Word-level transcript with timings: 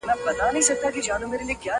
وړانګي 0.23 0.23
ته 0.23 0.25
په 0.25 0.31
تمه 0.37 0.51
چي 0.55 0.61
زړېږم 0.81 1.19
ته 1.21 1.27
به 1.29 1.35
نه 1.39 1.45
ژاړې!! 1.61 1.67